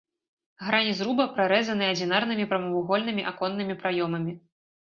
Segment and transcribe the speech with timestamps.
[0.67, 4.33] Грані зруба прарэзаны адзінарнымі прамавугольнымі аконнымі праёмамі.